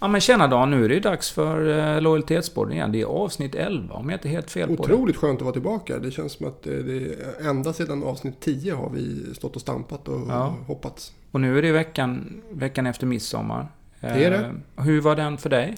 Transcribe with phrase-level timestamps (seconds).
[0.00, 2.92] Ja men tjena Dan, nu är det dags för eh, Lojalitetspodden igen.
[2.92, 4.94] Det är avsnitt 11 om jag inte är helt fel på det.
[4.94, 5.98] Otroligt skönt att vara tillbaka.
[5.98, 10.08] Det känns som att det, det, ända sedan avsnitt 10 har vi stått och stampat
[10.08, 10.56] och Ja.
[10.66, 11.12] hoppats.
[11.30, 13.68] Och nu är det veckan, veckan efter midsommar.
[14.00, 14.36] Det är det.
[14.76, 15.74] Eh, Hur var den för dig?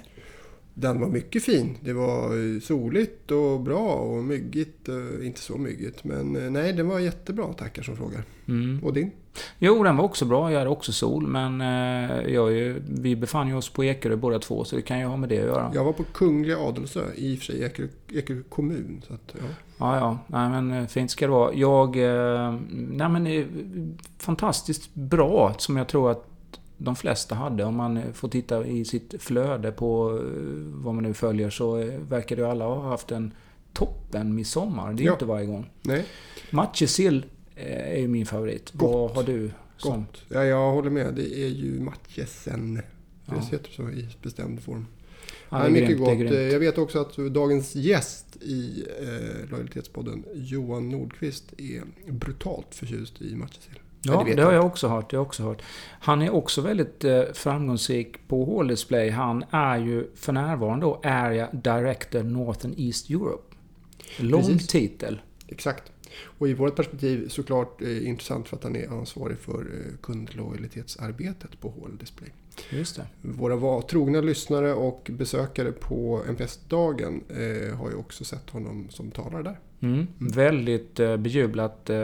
[0.75, 1.77] Den var mycket fin.
[1.81, 4.89] Det var eh, soligt och bra och myggigt.
[4.89, 7.53] eh, Inte så myggigt, men eh, nej, den var jättebra.
[7.53, 8.23] Tackar som frågar.
[8.49, 8.85] Mm.
[8.85, 9.11] Och din?
[9.59, 10.53] Jo, den var också bra.
[10.53, 11.61] Jag hade också sol, men
[12.33, 15.17] jag ju, vi befann ju oss på Ekerö båda två, så det kan ju ha
[15.17, 15.71] med det att göra.
[15.75, 19.03] Jag var på Kungliga Adelsö, i och för sig Ekerö Ekerö kommun.
[19.09, 19.45] Så att, ja.
[19.79, 20.19] Ja, ja.
[20.27, 21.55] Nej, men fint ska det vara.
[21.55, 21.97] Jag...
[22.71, 26.30] Nej, men fantastiskt bra, som jag tror att
[26.83, 27.65] de flesta hade.
[27.65, 30.25] Om man får titta i sitt flöde på eh,
[30.85, 33.35] vad man nu följer så eh, verkar det alla ha haft en
[33.73, 34.93] toppen midsommar.
[34.93, 35.13] Det är Ja.
[35.13, 35.71] inte varje gång.
[35.83, 36.05] Nej,
[36.51, 38.71] Matjessill eh, är ju min favorit.
[38.75, 39.17] Vad Gott.
[39.17, 40.01] har du som...
[40.01, 40.23] gott.
[40.29, 41.15] Ja, jag håller med.
[41.15, 42.75] Det är ju matjesen.
[42.75, 42.83] Det
[43.27, 43.43] Ja.
[43.53, 44.87] heter så i bestämd form.
[45.51, 46.31] Ja, det är mycket grymt, det är gott.
[46.33, 46.53] grymt.
[46.53, 53.35] Jag vet också att dagens gäst i eh, Lojalitetspodden, Johan Nordqvist, är brutalt förtjust i
[53.35, 53.79] matjessill.
[54.03, 54.67] Ja, det det har jag.
[54.67, 55.11] också hört.
[55.11, 55.63] Det har också hört.
[56.01, 59.11] Han är också väldigt eh, framgångsrik på Hall Display.
[59.11, 63.57] Han är ju för närvarande då Area Director Northern East Europe.
[64.17, 64.67] Lång Precis.
[64.67, 65.21] titel.
[65.49, 65.93] Exakt.
[66.39, 71.61] Och i vårt perspektiv såklart eh, intressant för att han är ansvarig för eh, kundlojalitetsarbetet
[71.61, 72.31] på Hall Display.
[73.23, 79.43] Våra trogna lyssnare och besökare på NPS-dagen eh, har ju också sett honom som talare
[79.43, 79.59] där.
[79.83, 80.07] Mm.
[80.19, 81.97] Väldigt eh, bejublat eh,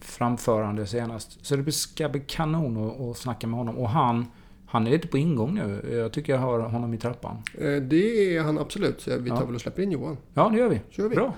[0.00, 1.46] framförande senast.
[1.46, 3.78] Så det ska bli kanon att, att snacka med honom.
[3.78, 4.26] Och han,
[4.66, 5.96] han är lite på ingång nu.
[5.96, 7.36] Jag tycker jag hör honom i trappan.
[7.58, 9.44] Eh, det är han absolut, så vi tar Ja.
[9.44, 10.16] väl och släpper in Johan.
[10.34, 10.80] Ja, det gör vi.
[10.90, 11.14] Kör vi.
[11.16, 11.34] Bra.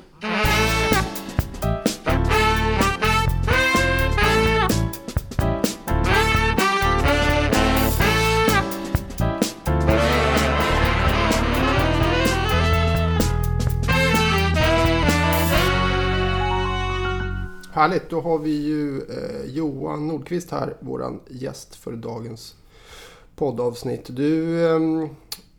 [17.82, 22.54] Härligt, då har vi ju eh, Johan Nordqvist här, våran gäst för dagens
[23.36, 24.06] poddavsnitt.
[24.08, 25.08] Du, ehm,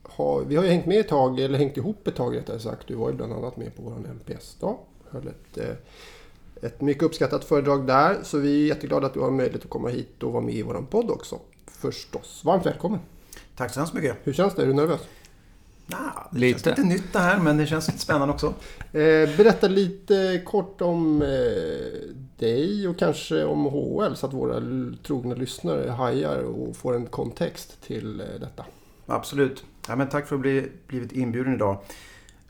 [0.04, 2.88] har, vi har ju hängt med ett tag, eller hängt ihop ett tag rättare sagt.
[2.88, 4.78] Du var ju bland annat med på våran NPS-dag.
[5.10, 5.76] Höll ett, eh,
[6.62, 8.18] ett mycket uppskattat föredrag där.
[8.24, 10.62] Så vi är jätteglada att du har möjlighet att komma hit och vara med i
[10.62, 11.40] våran podd också.
[11.68, 12.42] Förstås.
[12.46, 13.00] Varmt välkommen.
[13.56, 14.18] Tack så hemskt mycket.
[14.24, 14.62] Hur känns det?
[14.62, 15.02] Är du nervös?
[15.86, 16.60] Nah, det Lite.
[16.60, 18.48] känns lite nytt det här, men det känns lite spännande också.
[18.92, 21.28] Eh, berätta lite kort om eh,
[22.38, 24.62] dig och kanske om HL så att våra
[25.08, 28.66] trogna lyssnare hajar och får en kontext till eh, detta.
[29.06, 29.64] Absolut.
[29.88, 31.78] Ja, men tack för att bli blivit inbjuden idag.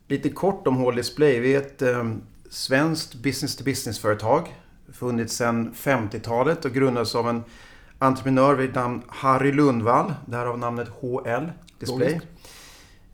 [0.08, 1.40] Lite kort om Hall Display.
[1.40, 2.12] Vi är ett eh,
[2.50, 4.56] svenskt business-to-business-företag.
[4.94, 7.44] Funnits sedan 50-talet och grundades av en
[8.00, 10.14] entreprenör vid namn Harry Lundvall.
[10.26, 11.46] Därav namnet HL
[11.80, 12.10] Display.
[12.10, 12.28] Logiskt.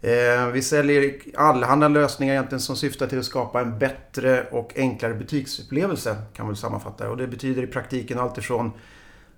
[0.02, 5.14] Eh, vi säljer allehanda lösningar egentligen som syftar till att skapa en bättre och enklare
[5.14, 6.16] butiksupplevelse.
[6.34, 7.10] Kan man väl sammanfatta.
[7.10, 8.72] Och det betyder i praktiken allt ifrån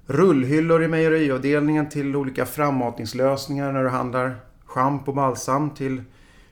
[0.05, 4.35] rullhyllor i mejeriavdelningen till olika frammatningslösningar när du handlar
[4.65, 6.03] schampo och balsam till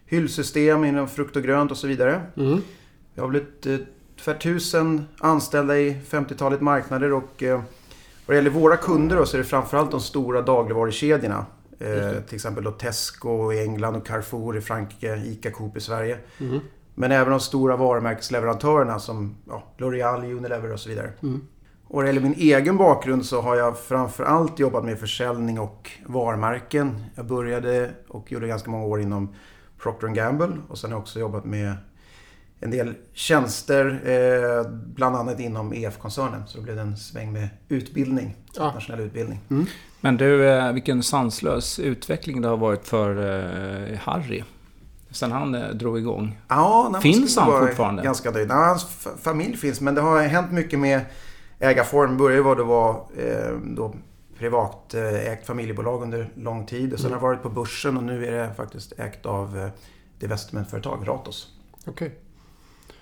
[0.06, 2.22] hyllsystem inom frukt och grönt och så vidare.
[2.38, 2.62] Mm.
[3.14, 3.74] Vi har blivit eh,
[4.12, 7.62] ungefär tusen anställda i 50-talet marknader och eh,
[8.26, 11.46] vad det gäller våra kunder då, så är det framförallt de stora dagligvarukedjorna.
[11.80, 16.18] Eh, till exempel då Tesco i England och Carrefour i Frankrike, ICA Coop i Sverige.
[16.40, 16.60] Mm.
[16.96, 21.12] Men även de stora varumärkesleverantörerna som ja, L'Oreal, Unilever och så vidare.
[21.24, 21.42] Mm.
[21.84, 25.92] Och vad det gäller min egen bakgrund så har jag framförallt jobbat med försäljning och
[26.06, 27.04] varumärken.
[27.16, 29.36] Jag började och gjorde ganska många år inom
[29.78, 31.74] Procter Gamble och sen har jag också jobbat med
[32.60, 36.48] en del tjänster, eh, bland annat inom EF-koncernen.
[36.48, 38.66] Så det blev en sväng med utbildning, Ja.
[38.66, 39.40] internationell utbildning.
[40.02, 43.10] Men du, eh, vilken sanslös utveckling det har varit för
[43.92, 44.44] eh, Harry.
[45.12, 46.38] Sen han eh, drog igång.
[46.48, 48.04] Ja, Finns han fortfarande?
[48.04, 48.48] Ganska nöjd.
[48.48, 48.86] Nej, hans
[49.22, 51.02] familj finns, men det har hänt mycket med
[51.60, 52.18] ägarform.
[52.18, 53.96] Började var det var eh, då
[54.38, 56.94] privatägt familjebolag under lång tid.
[56.94, 57.20] Och sen Mm.
[57.22, 59.58] har det varit på börsen och nu är det faktiskt ägt av
[60.18, 61.48] ett investmentföretag, Ratos.
[61.86, 62.16] Okej.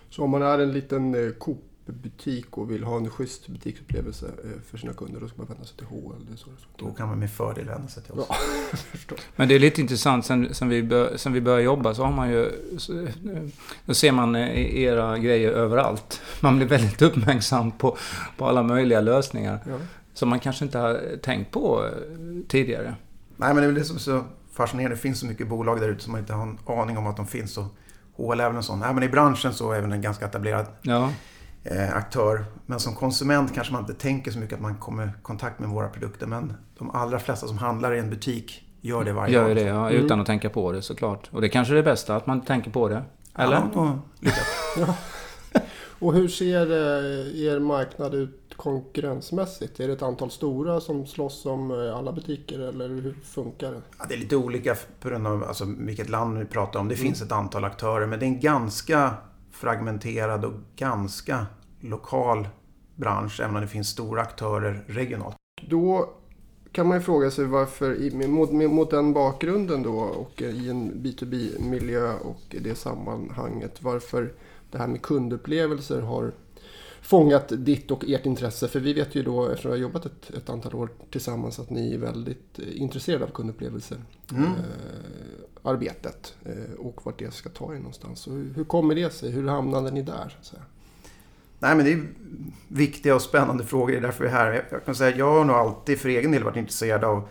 [0.10, 1.32] Så om man är en liten eh,
[1.88, 5.66] Coop-butik och vill ha en schysst butiksupplevelse eh, för sina kunder då ska man vända
[5.66, 6.26] sig till HL.
[6.32, 8.28] Det så Då kan man med fördel vända sig till oss.
[8.30, 9.16] Ja.
[9.36, 12.12] Men det är lite intressant, sen, sen, vi, bör, sen vi började jobba så har
[12.12, 12.52] man ju...
[13.86, 16.22] Då ser man eh, era grejer överallt.
[16.42, 17.98] Man blir väldigt uppmärksam på,
[18.38, 19.60] på alla möjliga lösningar.
[19.68, 19.78] Ja.
[20.14, 22.96] Som man kanske inte har tänkt på eh, tidigare.
[23.36, 24.24] Nej, men det är väl det som är så
[24.54, 24.96] fascinerande.
[24.96, 27.18] Det finns så mycket bolag där ute som man inte har en aning om att
[27.18, 27.58] de finns.
[27.58, 27.66] Och
[28.18, 28.80] HL är väl en sån.
[28.80, 31.12] Nej, men i branschen så är väl en ganska etablerad Ja,
[31.94, 32.46] aktör.
[32.66, 35.70] Men som konsument kanske man inte tänker så mycket att man kommer i kontakt med
[35.70, 36.28] våra produkter.
[36.28, 39.56] Men de allra flesta som handlar i en butik gör det varje Gör dag.
[39.56, 40.06] det, ja, Mm.
[40.06, 41.30] utan att tänka på det såklart.
[41.32, 43.04] Och det kanske är det bästa, att man tänker på det.
[43.38, 43.56] Eller?
[43.76, 44.98] Ja, och lyckas.
[46.00, 49.80] Och hur ser eh, er marknad ut konkurrensmässigt?
[49.80, 53.82] Är det ett antal stora som slåss om eh, alla butiker eller hur funkar det?
[54.00, 56.88] Ja, det är lite olika på grund av alltså, vilket land vi pratar om.
[56.88, 57.06] Det Mm.
[57.06, 59.14] finns ett antal aktörer men det är en ganska
[59.58, 61.46] fragmenterad och ganska
[61.80, 62.48] lokal
[62.96, 65.36] bransch även om det finns stora aktörer regionalt.
[65.70, 66.14] Då
[66.72, 70.94] kan man ju fråga sig varför, mot, mot den bakgrunden då och eh, i en
[70.94, 74.34] B2B-miljö och i det sammanhanget, varför
[74.72, 76.32] det här med kundupplevelser har
[77.02, 78.68] fångat ditt och ert intresse.
[78.68, 81.70] För vi vet ju då, eftersom vi har jobbat ett, ett antal år tillsammans, att
[81.70, 83.98] ni är väldigt eh, intresserade av kundupplevelser.
[84.32, 84.52] Mm.
[85.68, 88.20] Arbetet eh, och vart det ska ta er någonstans.
[88.20, 89.32] Så hur, kommer det sig?
[89.32, 90.38] Hur hamnade ni där?
[91.60, 92.04] Nej men det är
[92.68, 94.66] viktiga och spännande frågor, det är därför vi är här.
[94.72, 97.28] Jag- kan säga jag har nog alltid för egen del varit intresserad av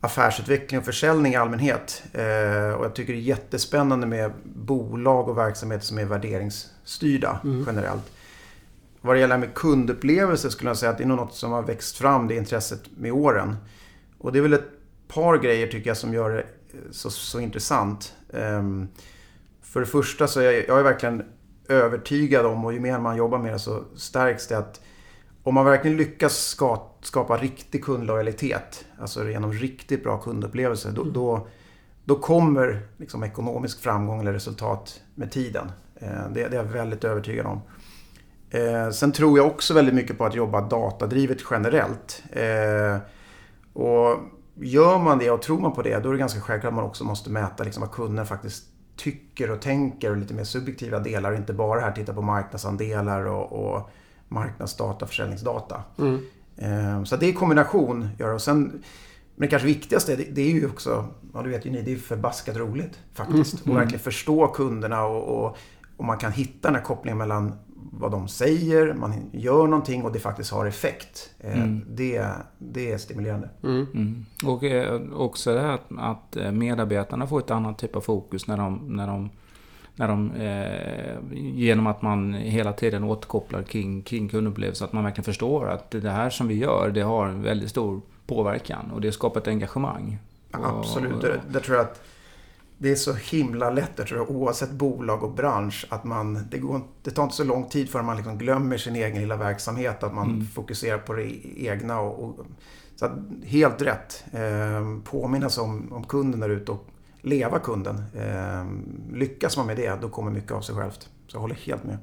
[0.00, 2.02] affärsutveckling och försäljning i allmänhet.
[2.12, 7.64] Eh, och jag tycker det är jättespännande med bolag och verksamheter som är värderingsstyrda Mm.
[7.66, 8.12] generellt.
[9.00, 11.96] Vad det gäller med kundupplevelse skulle jag säga att det är något som har växt
[11.98, 13.56] fram, det intresset med åren.
[14.18, 14.68] Och det är väl ett
[15.08, 16.46] par grejer tycker jag som gör det
[16.90, 18.14] så, så intressant.
[18.32, 18.88] Ehm,
[19.62, 21.22] för det första så är jag, jag är verkligen
[21.68, 24.80] övertygad om och ju mer man jobbar med det så stärks det att
[25.42, 31.48] om man verkligen lyckas ska, skapa riktig kundlojalitet, alltså genom riktigt bra kundupplevelse, då, då,
[32.04, 35.72] då kommer liksom ekonomisk framgång eller resultat med tiden.
[35.94, 37.60] Eh, Det, det är jag väldigt övertygad om.
[38.50, 42.22] Eh, sen tror jag också väldigt mycket på att jobba datadrivet generellt.
[43.72, 44.16] Och
[44.60, 46.84] gör man det och tror man på det, då är det ganska självklart att man
[46.84, 48.64] också måste mäta liksom vad kunden faktiskt
[48.96, 53.24] tycker och tänker och lite mer subjektiva delar och inte bara här titta på marknadsandelar
[53.24, 53.90] och, och
[54.28, 55.82] marknadsdata, försäljningsdata.
[55.98, 56.20] Mm.
[56.56, 58.08] Eh, Så det är kombination.
[58.18, 58.34] Gör.
[58.34, 58.82] Och sen,
[59.36, 61.92] men det kanske viktigaste, det, det är ju också, ja det vet ju ni, det
[61.92, 63.66] är förbaskat roligt faktiskt.
[63.66, 63.76] Mm.
[63.76, 65.56] Och verkligen förstå kunderna och, och,
[65.96, 67.52] och man kan hitta den här kopplingen mellan
[67.92, 71.30] vad de säger, man gör någonting och det faktiskt har effekt.
[71.40, 71.84] Eh, Mm.
[71.88, 72.26] Det,
[72.58, 73.48] det är stimulerande.
[73.62, 73.86] Mm.
[73.94, 74.26] Mm.
[74.44, 78.46] Och eh, också det här att, att eh, medarbetarna får ett annat typ av fokus
[78.46, 79.30] när de, när de,
[79.94, 85.24] när de eh, genom att man hela tiden återkopplar kring, kring kundupplevelse, att man verkligen
[85.24, 89.12] förstår att det här som vi gör, det har en väldigt stor påverkan och det
[89.12, 90.18] skapar ett engagemang.
[90.50, 91.12] Absolut.
[91.14, 92.00] Och- Det, det tror jag att
[92.78, 96.58] det är så himla lätt, jag tror jag, oavsett bolag och bransch, att man, det,
[96.58, 100.02] går, det tar inte så lång tid förrän man liksom glömmer sin egen lilla verksamhet,
[100.02, 100.46] att man Mm.
[100.46, 102.00] fokuserar på det egna.
[102.00, 102.46] Och, och,
[102.96, 103.12] så att,
[103.44, 104.24] helt rätt.
[104.32, 106.86] Eh, påminnas om, om kunden där ute och
[107.22, 108.02] leva kunden.
[108.14, 108.66] Eh,
[109.12, 111.08] lyckas man med det, då kommer mycket av sig självt.
[111.26, 111.98] Så jag håller helt med.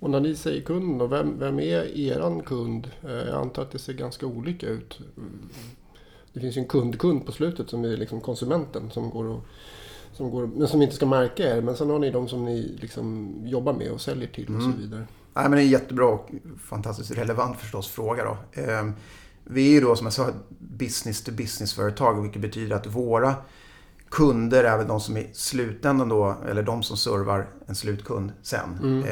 [0.00, 2.90] Och när ni säger kunden vem, vem är eran kund?
[3.04, 5.00] Eh, Jag antar att det ser ganska olika ut.
[6.38, 6.40] Mm.
[6.40, 9.44] Det finns ju en kund-kund på slutet som är liksom konsumenten som går och
[10.12, 11.60] som går, men som inte ska märka er.
[11.62, 14.68] Men sen har ni de som ni liksom jobbar med och säljer till och så
[14.68, 14.78] Mm.
[14.80, 15.06] vidare.
[15.34, 16.30] Nej, men det är en jättebra och
[16.64, 18.62] fantastiskt relevant förstås fråga då.
[18.62, 18.90] Eh,
[19.50, 23.34] Vi är ju då som jag sa ett business to business-företag vilket betyder att våra
[24.10, 28.78] kunder är väl de som i slutändan då, eller de som servar en slutkund sen.
[28.82, 29.02] Mm.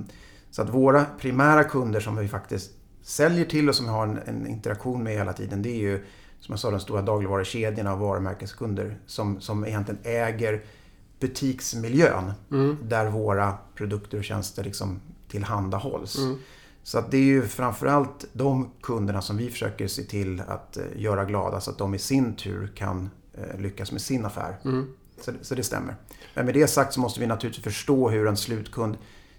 [0.00, 0.04] Eh,
[0.50, 2.70] Så att våra primära kunder som vi faktiskt
[3.02, 6.04] säljer till och som vi har en interaktion med hela tiden det är ju
[6.44, 10.64] som jag sa de stora dagligvarukedjorna och varumärkeskunder som, som egentligen äger
[11.20, 12.76] butiksmiljön Mm.
[12.82, 16.18] där våra produkter och tjänster liksom tillhandahålls.
[16.18, 16.38] Mm.
[16.82, 20.84] Så att det är ju framförallt de kunderna som vi försöker se till att eh,
[20.96, 24.56] göra glada så att de i sin tur kan eh, lyckas med sin affär.
[24.64, 24.86] Mm.
[25.20, 25.96] Så, så det stämmer.
[26.34, 28.96] Men med det sagt så måste vi naturligtvis förstå hur en slutkund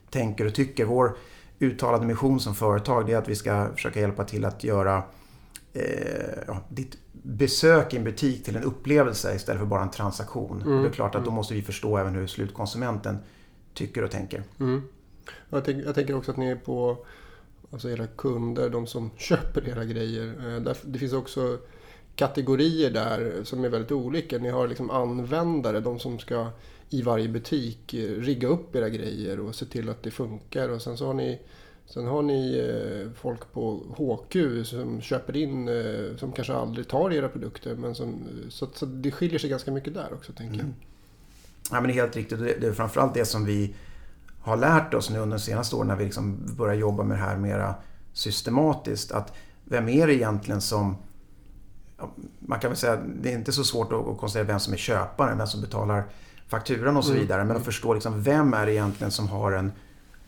[0.09, 0.85] tänker och tycker.
[0.85, 1.17] Vår
[1.59, 5.03] uttalade mission som företag är att vi ska försöka hjälpa till att göra
[5.75, 10.61] eh, ja, ditt besök i en butik till en upplevelse istället för bara en transaktion.
[10.61, 10.81] Mm.
[10.81, 13.17] Det är klart att då måste vi förstå även hur slutkonsumenten
[13.73, 14.43] tycker och tänker.
[14.59, 14.81] Mm.
[15.49, 17.05] Jag, tänk, jag tänker också att ni är på
[17.71, 20.55] alltså era kunder, de som köper era grejer.
[20.55, 21.57] Eh, det finns också
[22.15, 24.37] kategorier där som är väldigt olika.
[24.37, 26.47] Ni har liksom användare, de som ska
[26.89, 30.69] i varje butik eh, rigga upp era grejer och se till att det funkar.
[30.69, 31.39] Och sen så har ni
[31.87, 37.13] Sen har ni eh, folk på HQ som köper in, eh, som kanske aldrig tar
[37.13, 37.75] era produkter.
[37.75, 38.15] Men som,
[38.49, 40.63] så, så det skiljer sig ganska mycket där också tänker jag.
[40.63, 40.75] Mm.
[41.71, 42.39] Ja, men det är helt riktigt.
[42.39, 43.75] Det det är framförallt det som vi
[44.41, 47.21] har lärt oss nu under de senaste åren när vi liksom börjar jobba med det
[47.23, 47.75] här mera
[48.13, 49.11] systematiskt.
[49.11, 50.97] Att vem är det egentligen som...
[52.39, 55.37] Man kan väl säga det är inte så svårt att konstatera vem som är köparen,
[55.37, 56.03] vem som betalar
[56.47, 57.21] fakturan och så Mm.
[57.21, 57.43] vidare.
[57.43, 59.71] Men att förstå liksom vem är det egentligen som har en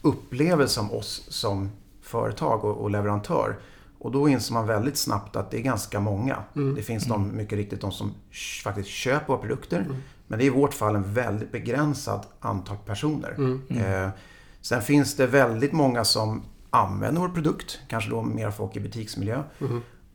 [0.07, 1.69] upplevelse om oss som
[2.01, 3.57] företag och, och leverantör.
[3.99, 6.43] Och då inser man väldigt snabbt att det är ganska många.
[6.55, 6.75] Mm.
[6.75, 8.13] Det finns de, mycket riktigt de som
[8.63, 9.85] faktiskt köper våra produkter.
[10.27, 13.33] Men det är i vårt fall en väldigt begränsad antal personer.
[13.37, 13.61] Mm.
[13.69, 14.09] Eh,
[14.61, 17.79] sen finns det väldigt många som använder vår produkt.
[17.87, 19.43] Kanske då mer folk i butiksmiljö.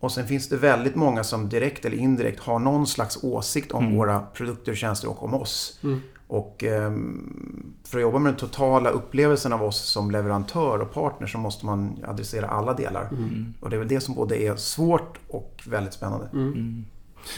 [0.03, 0.07] Mm.
[0.07, 3.97] Och sen finns det väldigt många som direkt eller indirekt har någon slags åsikt om
[3.97, 5.81] våra produkter, tjänster och om oss.
[5.85, 6.01] Mm.
[6.27, 11.27] Och ehm, för att jobba med den totala upplevelsen av oss som leverantör och partner
[11.27, 13.09] så måste man adressera alla delar.
[13.13, 13.55] Mm.
[13.61, 16.29] Och det är väl det som både är svårt och väldigt spännande.
[16.33, 16.85] Mm.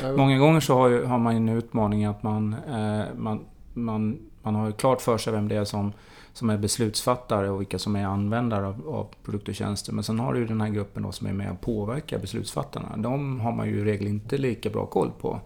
[0.03, 3.45] Ja, Många gånger så har, ju, har man ju en utmaning att man, eh, man,
[3.73, 5.93] man, man har ju klart för sig vem det är som,
[6.35, 9.93] som är beslutsfattare och vilka som är användare av, av produkter och tjänster.
[9.93, 12.97] Men sen har du ju den här gruppen då som är med och påverkar beslutsfattarna.
[12.97, 15.41] De har man ju i regel inte lika bra koll på.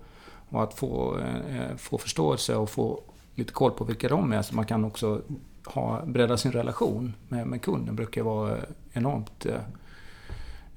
[0.49, 3.01] Och att få, eh, få förståelse och få
[3.35, 5.23] lite koll på vilka de är så man kan också
[5.65, 8.57] ha, bredda sin relation med, med kunden brukar vara
[8.93, 9.61] enormt eh,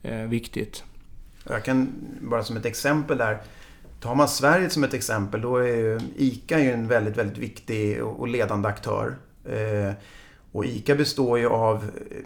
[0.04, 0.84] eh, viktigt.
[1.50, 3.42] Jag kan bara som ett exempel där.
[4.00, 8.04] Tar man Sverige som ett exempel då är ju ICA ju en väldigt, väldigt viktig
[8.04, 9.16] och ledande aktör.
[9.46, 9.94] Eh,
[10.52, 12.18] och ICA består ju av eh,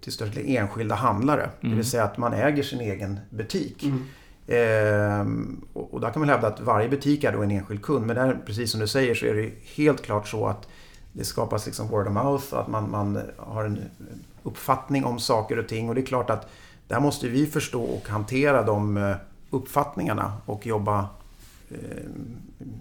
[0.00, 1.50] till största del enskilda handlare.
[1.60, 1.76] Det Mm.
[1.76, 3.82] vill säga att man äger sin egen butik.
[3.84, 4.04] Mm.
[4.46, 8.06] Ehm, och och där kan man hävda att varje butik är då en enskild kund.
[8.06, 10.68] Men där, precis som du säger, så är det helt klart så att
[11.12, 12.54] det skapas liksom word of mouth.
[12.54, 13.78] Att man, man har en
[14.42, 15.88] uppfattning om saker och ting.
[15.88, 16.48] Och det är klart att
[16.88, 19.16] där måste vi förstå och hantera de eh,
[19.50, 21.08] uppfattningarna och jobba
[21.70, 21.76] eh,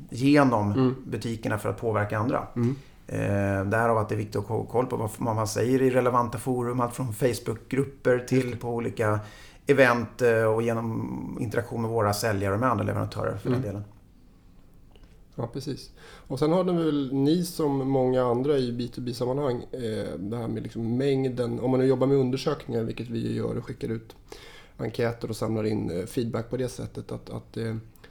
[0.10, 0.96] genom Mm.
[1.06, 2.48] butikerna för att påverka andra.
[2.56, 2.76] Mm.
[3.08, 6.38] Eh, därav att det är viktigt att ha koll på vad man säger i relevanta
[6.38, 6.80] forum.
[6.82, 9.20] Allt från Facebookgrupper till på olika
[9.68, 13.62] event eh, och genom interaktion med våra säljare och med andra leverantörer för Mm.
[13.62, 13.84] den delen.
[15.36, 15.92] Ja, precis.
[16.28, 20.64] Och sen har ni väl ni som många andra i B2B-sammanhang eh, det här med
[20.64, 24.16] liksom mängden, om man nu jobbar med undersökningar, vilket vi gör och skickar ut
[24.78, 27.58] enkäter och samlar in feedback på det sättet, att, att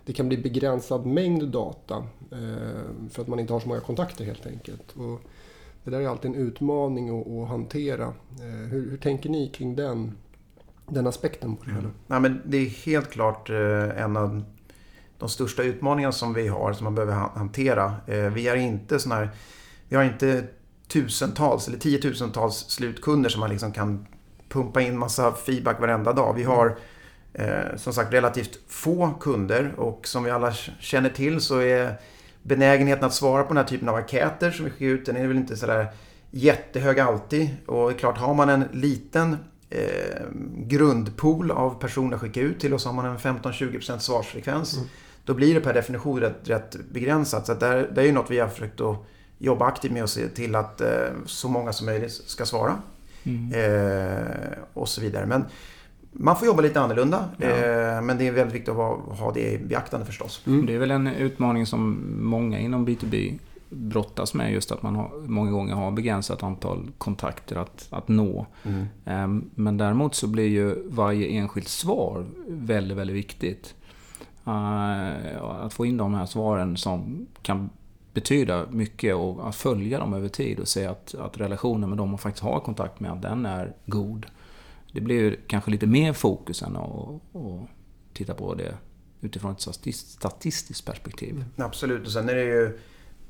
[0.05, 1.97] det kan bli begränsad mängd data
[2.33, 4.93] eh, för att man inte har så många kontakter helt enkelt.
[4.97, 5.21] Och
[5.85, 8.05] det där är alltid en utmaning att, att hantera.
[8.41, 10.13] Eh, hur, hur tänker ni kring den,
[10.89, 11.81] den aspekten på det hela?
[11.81, 11.95] Mm.
[12.07, 14.43] Ja, men det är helt klart eh, en av
[15.19, 17.95] de största utmaningarna som vi har som man behöver hantera.
[18.07, 19.31] Eh, Vi är inte sån här,
[19.89, 20.45] vi har inte
[20.89, 24.07] tusentals eller tiotusentals slutkunder som man liksom kan
[24.49, 26.35] pumpa in massa feedback varenda dag.
[26.35, 26.77] Vi har
[27.35, 31.95] eh, som sagt relativt få kunder och som vi alla känner till så är
[32.43, 35.27] benägenheten att svara på den här typen av enkäter som vi skickar ut, den är
[35.27, 35.87] väl inte sådär
[36.31, 37.51] jättehög alltid.
[37.67, 39.37] Och det är klart, har man en liten
[39.71, 44.77] eh, grundpool av personer att skicka ut till och så har man en 15-20% svarsfrekvens.
[44.77, 44.89] Mm.
[45.25, 47.47] Då blir det per definition rätt, rätt begränsat.
[47.47, 48.97] Så där, det är ju något vi har försökt att
[49.39, 50.89] jobba aktivt med och se till att eh,
[51.27, 52.83] så många som möjligt ska svara.
[53.25, 53.53] Mm.
[53.53, 55.27] Eh, och så vidare.
[55.27, 55.45] Men
[56.13, 57.29] man får jobba lite annorlunda.
[57.39, 57.47] Ja.
[57.47, 60.43] Eh, men det är väldigt viktigt att ha, ha det i beaktande förstås.
[60.47, 60.67] Mm.
[60.67, 63.39] Det är väl en utmaning som många inom B2B
[63.69, 68.47] brottas med just att man har, många gånger har begränsat antal kontakter att, att nå.
[68.63, 68.87] Mm.
[69.05, 73.75] Ehm, Men däremot så blir ju varje enskilt svar väldigt, väldigt viktigt.
[74.47, 77.71] Eh, Att få in de här svaren som kan
[78.15, 82.09] betyda mycket och att följa dem över tid och se att, att relationen med dem
[82.09, 84.27] man faktiskt har kontakt med, att den är god.
[84.93, 87.21] Det blir ju kanske lite mer fokus än att,
[88.15, 88.75] titta på det
[89.21, 91.45] utifrån ett statis- statistiskt perspektiv.
[91.57, 92.07] Absolut.
[92.07, 92.79] Och sen är det ju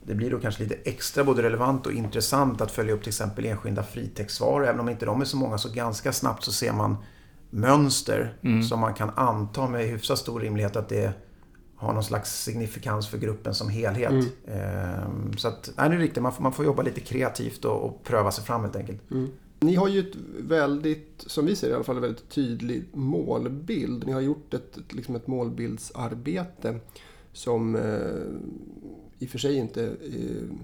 [0.04, 3.45] det blir då kanske lite extra både relevant och intressant att följa upp till exempel
[3.47, 4.62] enskilda fritextsvar.
[4.62, 6.97] Även om inte de är så många så ganska snabbt så ser man
[7.50, 8.62] mönster Mm.
[8.62, 11.12] som man kan anta med hyfsat stor rimlighet att det
[11.76, 14.11] har någon slags signifikans för gruppen som helhet.
[14.11, 14.26] Mm.
[14.49, 16.23] Ehm, Så att, nej, det är riktigt.
[16.23, 19.11] Man får, man får jobba lite kreativt och, och pröva sig fram helt enkelt.
[19.11, 19.31] Mm.
[19.62, 22.85] Ni har ju ett väldigt, som vi ser det i alla fall, en väldigt tydlig
[22.92, 24.07] målbild.
[24.07, 26.78] Ni har gjort ett, liksom ett målbildsarbete
[27.33, 27.83] som eh,
[29.19, 30.57] i och för sig inte eh,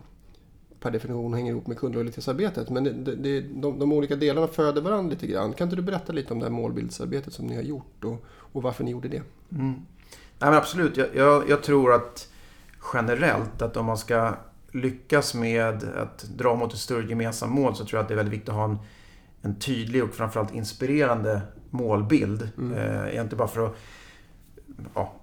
[0.81, 2.71] per definition hänger ihop med kundlojalitetsarbetet.
[2.71, 5.52] Men det, det, de, de olika delarna föder varandra lite grann.
[5.52, 8.62] Kan inte du berätta lite om det här målbildsarbetet som ni har gjort och, och
[8.62, 9.23] varför ni gjorde det?
[9.52, 9.73] Mm.
[10.38, 10.97] Nej, men absolut.
[10.97, 12.28] Jag, jag, jag tror att
[12.93, 14.35] generellt att om man ska
[14.72, 18.16] lyckas med att dra mot ett större gemensamt mål så tror jag att det är
[18.16, 18.78] väldigt viktigt att ha en,
[19.42, 22.48] en tydlig och framförallt inspirerande målbild.
[22.58, 22.78] Mm.
[22.78, 23.76] Eh, egentligen bara för att
[24.94, 25.14] ja,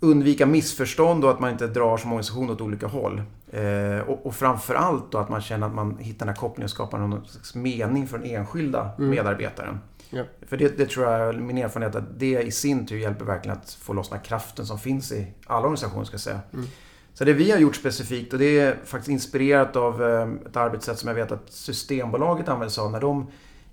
[0.00, 3.22] undvika missförstånd och att man inte drar som organisation åt olika håll.
[3.50, 6.70] Eh, och, och framförallt då att man känner att man hittar den här kopplingen och
[6.70, 9.10] skapar någon slags mening för den enskilda Mm.
[9.10, 9.80] medarbetaren.
[10.10, 10.24] Ja.
[10.46, 13.70] För det, det tror jag, min erfarenhet, att det i sin tur hjälper verkligen att
[13.70, 16.40] få lossna kraften som finns i alla organisationer ska jag säga.
[16.52, 16.66] Mm.
[17.14, 20.98] Så det vi har gjort specifikt och det är faktiskt inspirerat av eh, ett arbetssätt
[20.98, 23.26] som jag vet att Systembolaget använde sig av när de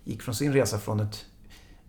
[0.03, 1.25] gick från sin resa från ett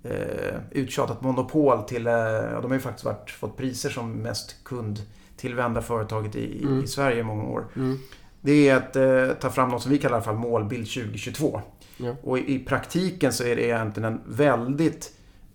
[0.03, 4.65] eh, uttjatat monopol till, eh, ja, de har ju faktiskt varit, fått priser som mest
[4.65, 6.85] kundtillvända företaget i, Mm.
[6.85, 7.67] i Sverige i många år.
[7.77, 7.99] Mm.
[8.41, 11.61] Det är att eh, ta fram något som vi kallar i alla fall målbild 2022.
[11.97, 12.17] Ja.
[12.23, 15.13] Och i, i praktiken så är det egentligen en väldigt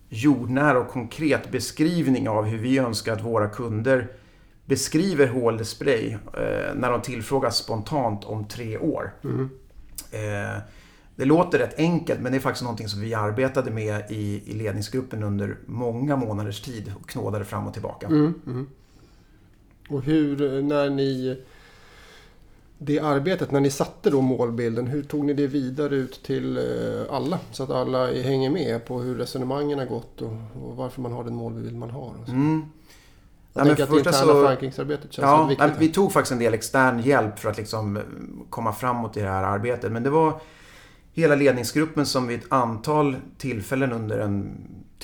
[0.08, 4.08] jordnära och konkret beskrivning av hur vi önskar att våra kunder
[4.68, 9.14] beskriver HL Display eh, när de tillfrågas spontant om tre år.
[9.24, 9.50] Mm.
[10.10, 10.62] Eh,
[11.16, 14.54] det låter rätt enkelt men det är faktiskt någonting som vi arbetade med i, i
[14.54, 18.06] ledningsgruppen under många månaders tid och knådade fram och tillbaka.
[18.06, 18.34] Mm.
[18.46, 18.66] Mm.
[19.88, 21.42] Och hur, när ni...
[22.80, 27.14] Det arbetet, när ni satte då målbilden, hur tog ni det vidare ut till eh,
[27.14, 27.38] alla?
[27.50, 30.32] Så att alla hänger med på hur resonemangen har gått och,
[30.62, 32.14] och varför man har den målbild man har.
[32.28, 32.62] Mm.
[33.54, 35.66] Jag Nej, tänker att det interna så- förankringsarbetet känns Ja, viktigt.
[35.68, 38.02] nej, vi tog faktiskt en del extern hjälp för att liksom eh,
[38.50, 39.92] komma framåt i det här arbetet.
[39.92, 40.40] Men det var
[41.12, 44.50] hela ledningsgruppen som vid ett antal tillfällen under en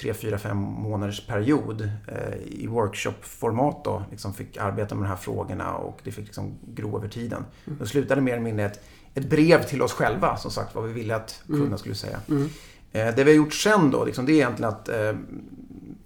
[0.00, 5.16] 3, 4, 5 månaders period eh, i workshopformat då liksom fick arbeta med de här
[5.16, 7.44] frågorna och det fick liksom gro över tiden.
[7.66, 7.78] Mm.
[7.78, 8.84] Det slutade mer eller mindre ett,
[9.14, 11.78] ett brev till oss själva som sagt vad vi ville att kunderna Mm.
[11.78, 12.20] skulle säga.
[12.28, 12.48] Mm.
[12.92, 15.12] Eh, Det vi har gjort sen då, liksom, det är egentligen att eh,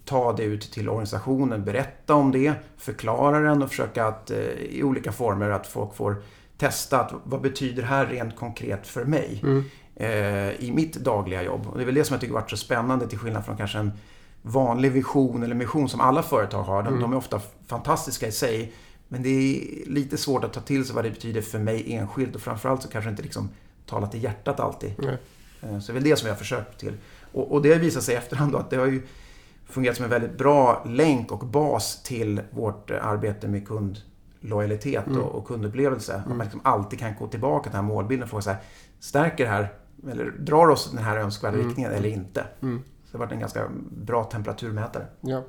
[0.09, 4.83] ta det ut till organisationen, berätta om det, förklara den och försöka att eh, i
[4.83, 6.17] olika former att folk får
[6.59, 9.65] testa att vad betyder det här rent konkret för mig Mm.
[9.97, 11.67] eh, i mitt dagliga jobb.
[11.67, 13.79] Och det är väl det som jag tycker varit så spännande till skillnad från kanske
[13.79, 13.93] en
[14.43, 16.83] vanlig vision eller mission som alla företag har.
[16.83, 17.01] De, Mm.
[17.01, 18.73] de är ofta fantastiska i sig.
[19.09, 22.35] Men det är lite svårt att ta till sig vad det betyder för mig enskilt
[22.35, 23.49] och framförallt så kanske inte liksom
[23.87, 24.91] talar till hjärtat alltid.
[25.63, 26.93] Eh, Så det är väl det som vi har försökt till.
[27.33, 29.03] Och, och det har visat sig i efterhand då att det har ju
[29.69, 35.21] fungerat som en väldigt bra länk och bas till vårt eh, arbete med kundlojalitet Mm.
[35.21, 36.15] och, och kundupplevelse.
[36.15, 38.59] Att man liksom alltid kan gå tillbaka till den här målbilden och fråga så här,
[39.01, 39.73] stärker det här
[40.11, 41.67] eller drar oss den här önskvärda Mm.
[41.67, 42.45] riktningen eller inte?
[42.63, 42.83] Mm.
[43.05, 45.07] Så det har varit en ganska bra temperaturmätare.
[45.21, 45.43] Ja.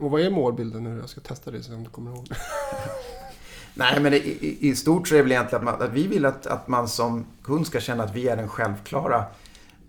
[0.00, 0.98] Och vad är målbilden nu?
[1.00, 2.28] Jag ska testa det så om du kommer ihåg.
[3.74, 6.06] Nej, men i, i, i stort så är det väl egentligen att, man, att vi
[6.06, 9.24] vill att, att man som kund ska känna att vi är den självklara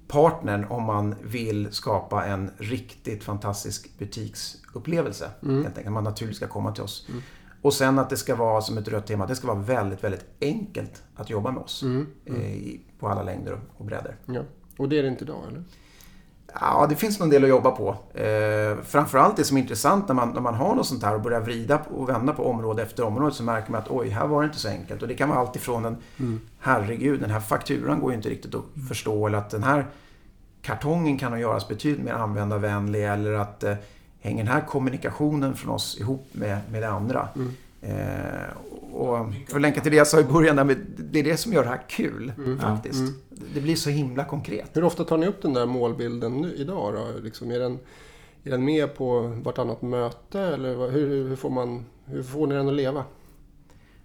[0.08, 5.30] partnern om man vill skapa en riktigt fantastisk butiksupplevelse.
[5.44, 5.64] Mm.
[5.64, 5.94] Helt enkelt.
[5.94, 7.06] Man naturligt ska komma till oss.
[7.10, 7.22] Mm.
[7.62, 10.26] Och sen att det ska vara som ett rött tema, det ska vara väldigt, väldigt
[10.42, 11.84] enkelt att jobba med oss.
[11.84, 12.08] Mm.
[12.26, 14.16] eh, i- På alla längder och bredder.
[14.26, 14.42] Ja.
[14.78, 15.64] Och det är det inte idag eller?
[16.62, 17.96] Ja, det finns nog en del att jobba på.
[18.14, 21.22] Eh, framförallt det som är intressant när man, när man har något sånt här och
[21.22, 24.42] börjar vrida och vända på område efter område så märker man att oj, här var
[24.42, 25.02] det inte så enkelt.
[25.02, 26.40] Och det kan vara allt ifrån en Mm.
[26.60, 29.86] herregud, den här fakturan går ju inte riktigt att förstå eller att den här
[30.62, 33.76] kartongen kan nog göras betydligt mer användarvänlig eller att eh,
[34.22, 37.28] hänger den här kommunikationen från oss ihop med, med det andra.
[37.36, 37.52] Mm.
[37.90, 38.58] Eh,
[38.94, 41.54] och för att länka till det jag sa i början, där det är det som
[41.54, 42.60] gör det här kul Mm.
[42.60, 43.00] faktiskt.
[43.00, 43.14] Mm.
[43.54, 44.70] Det blir så himla konkret.
[44.74, 47.20] Hur ofta tar ni upp den där målbilden nu, idag då?
[47.24, 47.80] Liksom, är, den,
[48.44, 52.68] är den med på vartannat möte eller hur, hur, får man, hur får ni den
[52.68, 53.04] att leva?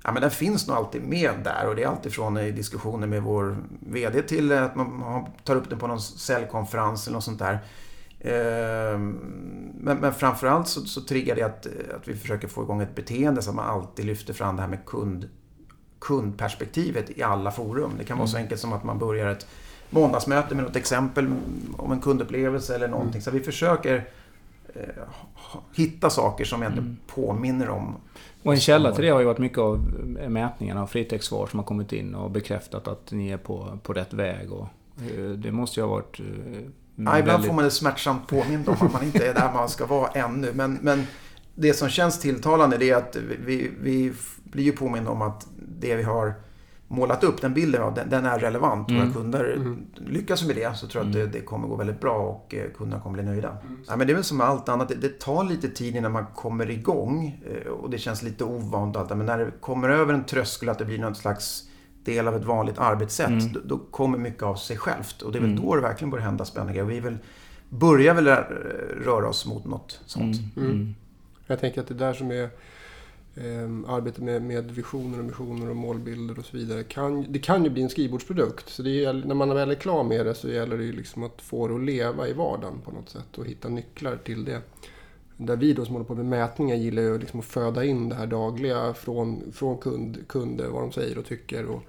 [0.05, 3.23] Ja, men den finns nog alltid med där och det är alltifrån i diskussioner med
[3.23, 7.59] vår VD till att man tar upp den på någon säljkonferens eller något sånt där.
[8.21, 9.19] Ehm,
[9.83, 13.41] Men, men framförallt så, så triggar det att, att vi försöker få igång ett beteende
[13.41, 15.29] att man alltid lyfter fram det här med kund,
[15.99, 17.93] kundperspektivet i alla forum.
[17.99, 19.47] Det kan vara så enkelt som att man börjar ett
[19.91, 21.35] måndagsmöte med något exempel
[21.77, 23.23] om en kundupplevelse eller någonting.
[23.23, 24.09] Så vi försöker
[24.75, 24.83] eh,
[25.75, 27.97] hitta saker som egentligen påminner om
[28.43, 29.79] Och en källa till det har ju varit mycket av
[30.29, 34.13] mätningarna av Fritex-svar som har kommit in och bekräftat att ni är på, på rätt
[34.13, 34.53] väg.
[34.53, 34.67] Och,
[34.99, 36.21] eh, det måste ju ha varit...
[37.07, 39.69] Ja, ibland väldigt- får man det smärtsamt påmind om att man inte är där man
[39.69, 40.53] ska vara ännu.
[40.55, 41.07] Men, men
[41.55, 44.13] det som känns tilltalande är att vi, vi
[44.45, 45.47] blir ju påminna om att
[45.79, 46.35] det vi har
[46.89, 48.91] målat upp, den bilden av, den, den är relevant.
[48.91, 49.03] Mm.
[49.03, 49.87] Våra kunder Mm.
[50.07, 51.33] lyckas med det så tror jag att det, Mm.
[51.33, 53.57] det kommer gå väldigt bra och eh, kunderna kommer bli nöjda.
[53.89, 56.13] Ja, men det är väl som med allt annat, det, det tar lite tid innan
[56.13, 59.15] man kommer igång eh, och det känns lite ovant och allt det.
[59.17, 61.69] Men när det kommer över en tröskel att det blir någon slags
[62.05, 63.53] del av ett vanligt arbetssätt, Mm.
[63.53, 65.23] då, då kommer mycket av sig självt.
[65.23, 65.63] Och det är väl Mm.
[65.65, 66.83] då det verkligen börjar hända spännande.
[66.83, 67.19] Och Vi vill,
[67.69, 68.27] börjar väl
[69.05, 70.37] röra oss mot något sånt.
[70.37, 70.71] Mm, Mm.
[70.71, 70.95] mm.
[71.47, 72.43] Jag tänker att det där som är
[73.35, 76.83] eh, arbetet med, med visioner och missioner och målbilder och så vidare.
[76.83, 78.69] Kan, det kan ju bli en skrivbordsprodukt.
[78.69, 81.23] Så det gäller, när man väl är klar med det så gäller det ju liksom
[81.23, 84.61] att få det att leva i vardagen på något sätt och hitta nycklar till det.
[85.43, 88.15] Där vi då som håller på med mätningar gillar ju liksom att föda in det
[88.15, 91.67] här dagliga från, från kund, kunder, vad de säger och tycker.
[91.67, 91.83] Och,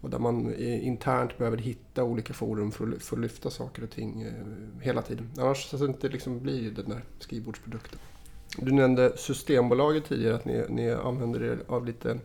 [0.00, 3.90] och där man internt behöver hitta olika forum för att, för att lyfta saker och
[3.90, 4.32] ting eh,
[4.80, 5.30] hela tiden.
[5.38, 7.98] Annars så att det inte liksom blir den där skrivbordsprodukten.
[8.56, 12.18] Du nämnde Systembolaget tidigare, att ni, ni använder er av lite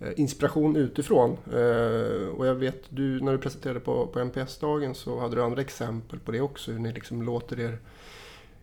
[0.00, 1.30] eh, inspiration utifrån.
[1.30, 5.60] Eh, och jag vet, du, när du presenterade på, på NPS-dagen så hade du andra
[5.60, 6.72] exempel på det också.
[6.72, 7.78] Hur ni liksom låter er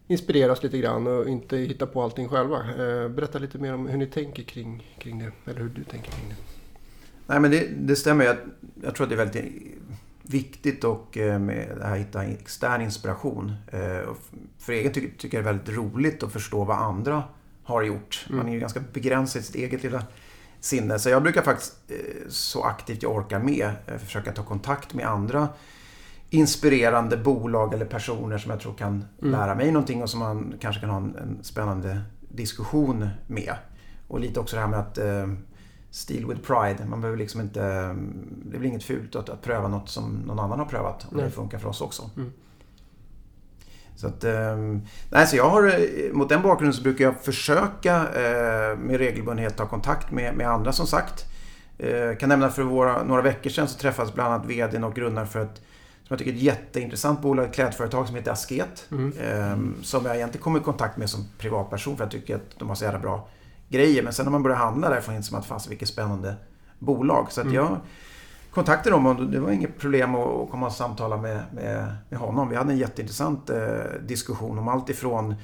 [0.07, 2.57] inspireras lite grann och inte hitta på allting själva.
[2.57, 5.51] Eh, berätta lite mer om hur ni tänker kring, kring det.
[5.51, 6.35] Eller hur du tänker kring det.
[7.27, 8.25] Nej men det, det stämmer.
[8.25, 8.37] Jag,
[8.83, 9.53] jag tror att det är väldigt
[10.21, 13.53] viktigt och eh, med det här hitta extern inspiration.
[13.71, 14.13] Eh,
[14.59, 17.23] för egen tycker, tycker jag det är väldigt roligt att förstå vad andra
[17.63, 18.25] har gjort.
[18.29, 20.03] Man är ju ganska begränsad i sitt eget lilla
[20.59, 20.99] sinne.
[20.99, 21.75] Så jag brukar faktiskt
[22.27, 23.71] så aktivt jag orkar med
[24.05, 25.49] försöka ta kontakt med andra
[26.33, 29.31] inspirerande bolag eller personer som jag tror kan mm.
[29.31, 33.53] lära mig någonting och som man kanske kan ha en, en spännande diskussion med.
[34.07, 34.99] Och lite också det här med att
[35.93, 36.85] Steel with pride.
[36.85, 37.95] Man behöver liksom inte...
[38.45, 41.07] Det blir inget fult att, att pröva något som någon annan har prövat.
[41.11, 42.09] Om det funkar för oss också.
[42.17, 42.31] Mm.
[43.95, 47.95] Så att, ehm, nej, så jag har, eh, mot den bakgrunden så brukar jag försöka
[47.95, 51.25] eh, med regelbundenhet ta kontakt med, med andra som sagt.
[51.77, 55.27] Jag kan nämna för våra, några veckor sedan så träffades bland annat VDn och grundaren
[55.27, 55.61] för ett
[56.13, 58.87] jag tycker är ett jätteintressant bolag, ett klädföretag som heter Asket.
[58.91, 59.13] Mm.
[59.17, 62.67] Eh, som jag egentligen kom i kontakt med som privatperson för jag tycker att de
[62.67, 63.27] har så jävla bra
[63.69, 64.03] grejer.
[64.03, 66.35] Men sen när man börjar handla där får man att fast vilket spännande
[66.79, 67.31] bolag.
[67.31, 67.55] Så att mm.
[67.55, 67.77] jag
[68.51, 72.49] kontaktade dem och det var inget problem att komma och samtala med, med, med honom.
[72.49, 73.57] Vi hade en jätteintressant eh,
[74.01, 75.35] diskussion om allt ifrån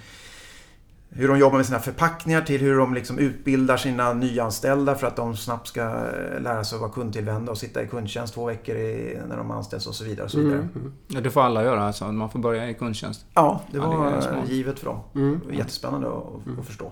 [1.11, 5.15] hur de jobbar med sina förpackningar till hur de liksom utbildar sina nyanställda för att
[5.15, 8.75] de snabbt ska eh, lära sig att vara kundtillvända och sitta i kundtjänst två veckor
[8.75, 10.25] i, när de anställs och så vidare.
[10.25, 10.55] Och så vidare.
[10.55, 10.93] Mm, mm.
[11.07, 12.11] Ja, det får alla göra alltså?
[12.11, 13.25] Man får börja i kundtjänst?
[13.33, 14.99] Ja, det var ja, det givet för dem.
[15.15, 15.41] Mm.
[15.51, 16.59] Jättespännande att, mm.
[16.59, 16.91] att förstå.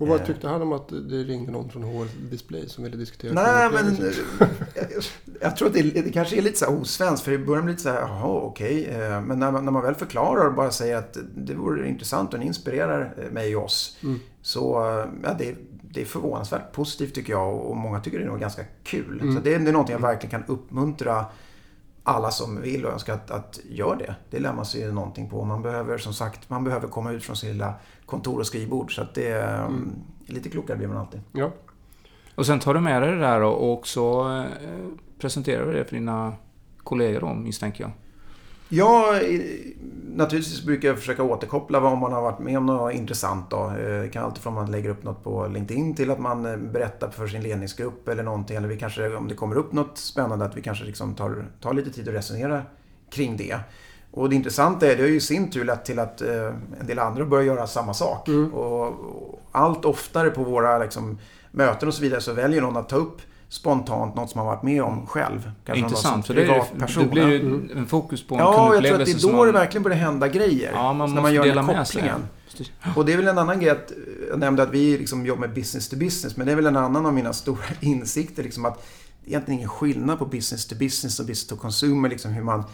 [0.00, 0.26] Och vad eh.
[0.26, 3.32] tyckte han om att det ringde någon från HR Display som ville diskutera?
[3.32, 4.12] Nej, men
[5.40, 7.24] jag tror att det, det kanske är lite så här osvenskt.
[7.24, 8.82] För i början blir det lite så här, jaha, okej.
[8.82, 9.02] Okay.
[9.02, 12.34] Eh, men när man, när man väl förklarar och bara säger att det vore intressant
[12.34, 13.98] och ni inspirerar mig och oss.
[14.02, 14.20] Mm.
[14.42, 14.62] Så
[15.22, 18.62] ja, det, det är förvånansvärt positivt tycker jag och många tycker det är nog ganska
[18.82, 19.20] kul.
[19.20, 19.34] Mm.
[19.34, 21.26] Så det, det är någonting jag verkligen kan uppmuntra
[22.02, 24.14] alla som vill och önskar att, att gör det.
[24.30, 25.44] Det lär man sig någonting på.
[25.44, 27.74] Man behöver som sagt man behöver komma ut från sin lilla
[28.06, 28.94] kontor och skrivbord.
[28.94, 29.92] Så att det är mm.
[30.26, 31.20] lite klokare blir man alltid.
[31.32, 31.50] Ja.
[32.34, 34.86] Och sen tar du med dig det där och också eh,
[35.18, 36.32] presenterar det för dina
[36.78, 37.92] kollegor då, misstänker jag.
[38.72, 39.20] Ja,
[40.14, 43.50] naturligtvis brukar jag försöka återkoppla vad man har varit med om något intressant.
[43.50, 43.72] Då.
[43.76, 46.46] Det eh, kan alltid från att man lägger upp något på LinkedIn till att man
[46.46, 48.56] eh, berättar för sin ledningsgrupp eller någonting.
[48.56, 51.74] Eller vi kanske, om det kommer upp något spännande, att vi kanske liksom tar, tar
[51.74, 52.62] lite tid att resonera
[53.10, 53.58] kring det.
[54.10, 56.46] Och det intressanta är, det har ju i sin tur lett till att eh,
[56.80, 58.28] en del andra börjar göra samma sak.
[58.28, 58.54] Mm.
[58.54, 61.18] Och, allt oftare på våra liksom,
[61.50, 64.62] möten och så vidare så väljer någon att ta upp spontant något som man varit
[64.62, 65.50] med om själv.
[65.64, 66.64] Kanske Intressant, för det,
[66.96, 69.46] det blir ju en fokus på en Ja, jag tror att det är då man...
[69.46, 70.72] det verkligen börjar hända grejer.
[70.72, 72.12] Ja, man måste man gör dela med sig.
[72.96, 73.92] Och det är väl en annan grej att,
[74.28, 76.76] jag nämnde att vi liksom jobbar med business to business, men det är väl en
[76.76, 78.42] annan av mina stora insikter.
[78.42, 78.86] Liksom att
[79.20, 82.08] det är egentligen ingen skillnad på business to business och business to consumer.
[82.08, 82.64] Liksom hur man,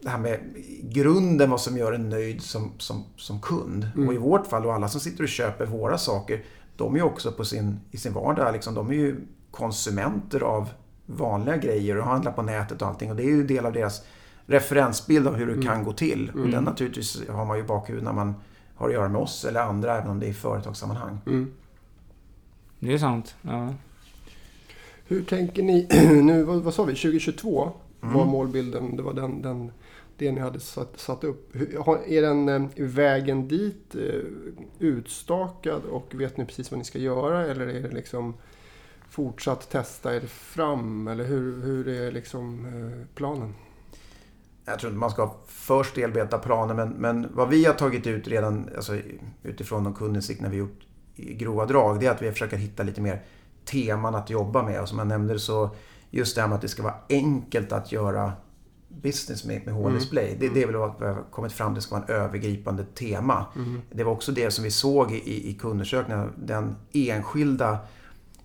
[0.00, 0.40] det här med
[0.82, 3.88] grunden, vad som gör en nöjd som, som, som kund.
[3.94, 4.08] Mm.
[4.08, 6.44] Och i vårt fall, och alla som sitter och köper våra saker,
[6.76, 10.68] de är ju också på sin, i sin vardag, liksom, de är ju konsumenter av
[11.06, 13.10] vanliga grejer och handlar på nätet och allting.
[13.10, 14.02] Och det är ju en del av deras
[14.46, 15.66] referensbild av hur det mm.
[15.66, 16.28] kan gå till.
[16.28, 16.42] Mm.
[16.42, 18.34] Och den naturligtvis har man ju bakhuvudet när man
[18.74, 21.18] har att göra med oss eller andra, även om det är i företagssammanhang.
[21.26, 21.52] Mm.
[22.78, 23.34] Det är sant.
[23.42, 23.74] Ja.
[25.06, 25.86] Hur tänker ni
[26.22, 27.70] nu, vad, vad sa vi, 2022
[28.02, 28.14] mm.
[28.14, 29.72] var målbilden, det var den, den
[30.20, 31.56] det ni hade satt, satt upp.
[32.06, 34.20] Är den eh, vägen dit eh,
[34.78, 38.34] utstakad och vet ni precis vad ni ska göra eller är det liksom
[39.10, 41.08] fortsatt testa er fram?
[41.08, 43.54] Eller hur, hur är liksom eh, planen?
[44.64, 48.28] Jag tror inte man ska för stelbenta planer men, men vad vi har tagit ut
[48.28, 48.98] redan alltså,
[49.42, 50.80] utifrån de kundinsikt när vi gjort
[51.16, 53.22] i grova drag det är att vi försöker hitta lite mer
[53.64, 54.80] teman att jobba med.
[54.80, 55.70] Och som jag nämnde så
[56.10, 58.32] just det här med att det ska vara enkelt att göra
[58.88, 60.26] business med, med H-display.
[60.26, 60.38] Mm.
[60.40, 62.84] Det, det är väl vad vi har kommit fram till Det ska vara en övergripande
[62.84, 63.46] tema.
[63.56, 63.82] Mm.
[63.90, 66.32] Det var också det som vi såg i, i kundundersökningen.
[66.36, 67.78] Den enskilda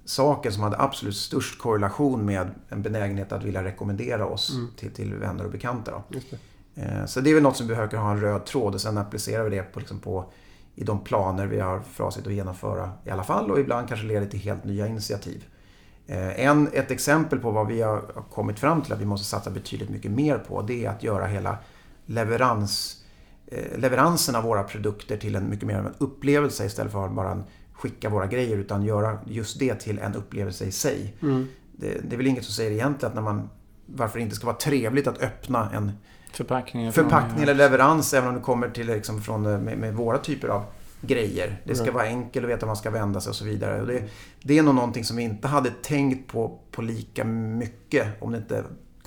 [0.06, 4.68] saken som hade absolut störst korrelation med en benägenhet att vilja rekommendera oss mm.
[4.78, 5.92] till, till vänner och bekanta.
[5.92, 6.04] Då.
[6.10, 6.38] Det.
[6.82, 8.98] Eh, så det är väl något som vi försöker ha en röd tråd och sen
[8.98, 10.26] applicerar vi det på, liksom på,
[10.76, 14.06] i de planer vi har för avsikt att genomföra i alla fall och ibland kanske
[14.06, 15.46] leder till helt nya initiativ.
[16.08, 19.50] Eh, en, ett exempel på vad vi har kommit fram till att vi måste satsa
[19.50, 21.58] betydligt mycket mer på det är att göra hela
[22.06, 23.04] leverans,
[23.48, 27.32] eh, leveransen av våra produkter till en mycket mer av en upplevelse istället för bara
[27.32, 27.44] en
[27.76, 31.16] skicka våra grejer utan göra just det till en upplevelse i sig.
[31.22, 31.48] Mm.
[31.72, 33.50] Det, det, är väl inget som säger egentligen att när man,
[33.86, 35.92] varför det inte ska vara trevligt att öppna en
[36.34, 40.48] förpackning, förpackning eller leverans även om det kommer till liksom från, med, med våra typer
[40.48, 40.64] av
[41.02, 41.62] grejer.
[41.64, 41.94] Det ska Mm.
[41.94, 43.82] vara enkelt att veta var man ska vända sig och så vidare.
[43.82, 44.04] Och det,
[44.44, 48.38] det är nog någonting som vi inte hade tänkt på, på lika mycket om det
[48.38, 48.64] inte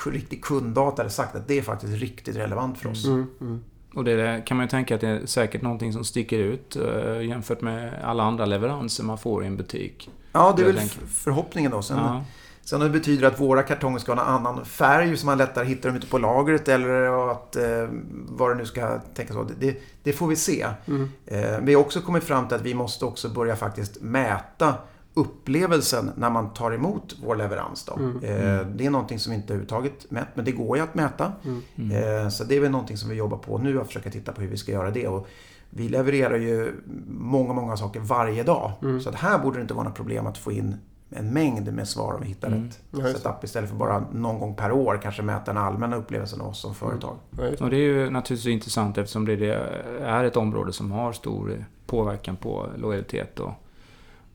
[0.07, 3.07] riktigt kunddata hade sagt att det är faktiskt riktigt relevant för oss.
[3.07, 3.65] Mm, mm.
[3.95, 7.23] Och det kan man ju tänka att det är säkert någonting som sticker ut eh,
[7.23, 10.11] jämfört med alla andra leveranser man får i en butik.
[10.33, 11.83] Ja, det är väl tänker- förhoppningen då.
[11.83, 12.25] Sen, Ja.
[12.65, 15.89] sen det betyder att våra kartonger ska ha en annan färg så man lättare hittar
[15.89, 17.89] dem ute på lagret eller att eh,
[18.29, 19.47] vad det nu ska tänkas vara.
[19.47, 20.67] Det, det, det får vi se.
[20.87, 21.09] Mm.
[21.27, 24.75] Eh, vi har också kommit fram till att vi måste också börja faktiskt mäta
[25.19, 27.85] upplevelsen när man tar emot vår leverans.
[27.85, 27.93] Då.
[27.95, 28.17] Mm.
[28.17, 31.33] Eh, det är någonting som vi inte överhuvudtaget mätt, men det går ju att mäta.
[31.45, 32.23] Mm.
[32.25, 34.41] Eh, så det är väl någonting som vi jobbar på nu, att försöka titta på
[34.41, 35.09] hur vi ska göra det.
[35.09, 35.29] Och
[35.71, 36.73] vi levererar ju
[37.09, 38.73] många, många saker varje dag.
[38.83, 39.01] Mm.
[39.01, 40.77] Så att här borde det inte vara något problem att få in
[41.11, 42.63] en mängd med svar om vi hittar Mm.
[42.65, 46.41] rätt Ja, setup istället för bara någon gång per år kanske mäta den allmänna upplevelsen
[46.41, 47.17] av oss som företag.
[47.31, 47.61] Det.
[47.61, 49.69] Och det är ju naturligtvis intressant eftersom det det
[50.03, 53.51] är ett område som har stor påverkan på lojalitet och,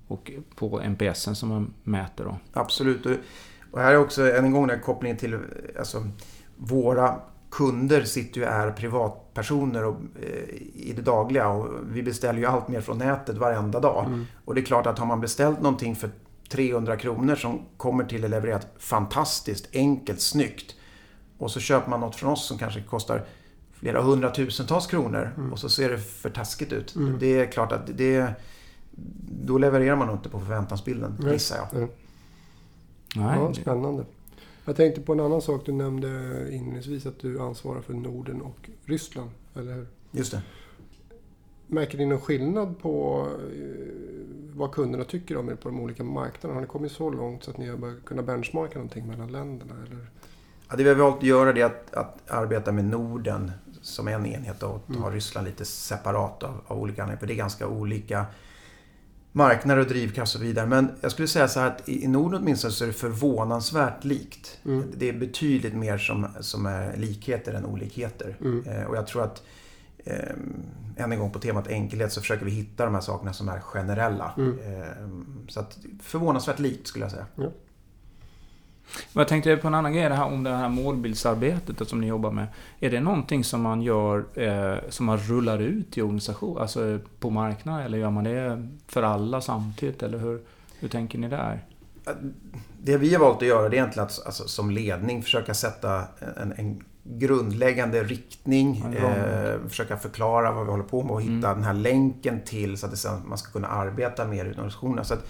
[0.08, 2.24] och på NPSen som man mäter.
[2.24, 2.38] Då.
[2.54, 3.06] Absolut.
[3.72, 5.39] Och, här är också än en gång den kopplingen till
[5.80, 6.08] alltså,
[6.58, 7.20] våra
[7.52, 12.68] kunder sitter ju är privatpersoner och, eh, i det dagliga och vi beställer ju allt
[12.68, 14.06] mer från nätet varenda dag.
[14.06, 14.26] Mm.
[14.46, 16.10] Och det är klart att har man beställt någonting för
[16.50, 20.76] 300 kronor som kommer till och levererat fantastiskt, enkelt, snyggt.
[21.38, 23.26] Och så köper man något från oss som kanske kostar
[23.74, 26.96] flera hundratusentals kronor och så ser det för taskigt ut.
[26.96, 27.20] Mm.
[27.20, 28.34] Det är klart att det...
[29.45, 31.34] Då levererar man inte på förväntansbilden, Nej.
[31.34, 31.82] gissar jag.
[31.82, 31.88] Ja.
[33.15, 34.06] Nej, Ja, spännande.
[34.65, 35.62] Jag tänkte på en annan sak.
[35.65, 36.08] Du nämnde
[36.51, 39.88] inledningsvis att du ansvarar för Norden och Ryssland, eller hur?
[40.12, 40.41] Just det.
[41.67, 43.93] Märker ni någon skillnad på eh,
[44.56, 46.53] vad kunderna tycker om er på de olika marknaderna?
[46.53, 49.73] Har ni kommit så långt så att ni har börjat kunna benchmarka någonting mellan länderna?
[49.88, 50.08] Eller?
[50.69, 53.51] Ja, det vi har valt att göra är att, att arbeta med Norden
[53.82, 55.01] som en enhet och Mm.
[55.01, 57.19] ha Ryssland lite separat av, av olika anledningar.
[57.19, 58.25] För det är ganska olika
[59.36, 60.67] marknader och drivkraft och så vidare.
[60.67, 64.60] Men jag skulle säga så här att i Norden åtminstone så är det förvånansvärt likt.
[64.65, 64.91] Mm.
[64.98, 68.38] Det är betydligt mer som, som är likheter än olikheter.
[68.41, 68.65] Mm.
[68.67, 69.43] Eh, och jag tror att
[70.06, 70.30] eh,
[70.98, 73.60] än en gång på temat enkelhet så försöker vi hitta de här sakerna som är
[73.60, 74.34] generella.
[74.38, 74.60] Mm.
[74.60, 77.26] Eh, så att förvånansvärt likt skulle jag säga.
[77.36, 77.52] Men
[79.13, 82.32] jag tänkte på en annan grej, det här om det här målbildsarbetet som ni jobbar
[82.32, 82.48] med.
[82.80, 87.30] Är det någonting som man gör, eh, som man rullar ut i organisation, alltså på
[87.30, 87.86] marknaden?
[87.86, 90.04] Eller gör man det för alla samtidigt?
[90.04, 90.41] Eller hur,
[90.80, 91.65] hur tänker ni där?
[92.84, 96.04] Det vi har valt att göra det är egentligen att alltså, som ledning försöka sätta
[96.41, 98.96] en, en grundläggande riktning.
[98.96, 101.41] Eh, försöka förklara vad vi håller på med och hitta Mm.
[101.41, 105.06] den här länken till så att det man ska kunna arbeta mer inom organisationen.
[105.06, 105.26] Så att